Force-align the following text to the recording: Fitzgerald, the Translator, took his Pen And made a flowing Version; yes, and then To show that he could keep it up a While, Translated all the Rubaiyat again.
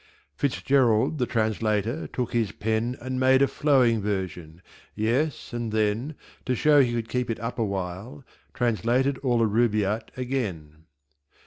Fitzgerald, 0.35 1.19
the 1.19 1.27
Translator, 1.27 2.07
took 2.07 2.33
his 2.33 2.51
Pen 2.51 2.97
And 3.01 3.19
made 3.19 3.43
a 3.43 3.47
flowing 3.47 4.01
Version; 4.01 4.63
yes, 4.95 5.53
and 5.53 5.71
then 5.71 6.15
To 6.45 6.55
show 6.55 6.79
that 6.79 6.85
he 6.85 6.93
could 6.95 7.07
keep 7.07 7.29
it 7.29 7.39
up 7.39 7.59
a 7.59 7.63
While, 7.63 8.23
Translated 8.55 9.19
all 9.19 9.37
the 9.37 9.45
Rubaiyat 9.45 10.09
again. 10.17 10.85